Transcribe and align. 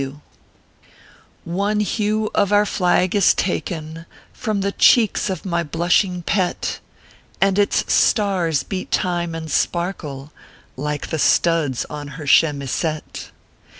P. 0.01 0.05
W. 0.05 0.21
One 1.43 1.79
hue 1.81 2.31
of 2.33 2.51
our 2.51 2.65
flag 2.65 3.13
is 3.15 3.35
taken 3.35 4.07
From 4.33 4.61
the 4.61 4.71
cheeks 4.71 5.29
of 5.29 5.45
my 5.45 5.61
blushing 5.61 6.23
Pet, 6.23 6.79
And 7.39 7.59
its 7.59 7.93
stars 7.93 8.63
beat 8.63 8.89
time 8.89 9.35
and 9.35 9.51
sparkle 9.51 10.33
Like 10.75 11.11
the 11.11 11.19
studs 11.19 11.85
on 11.87 12.07
her 12.17 12.25
chemisette. 12.25 13.29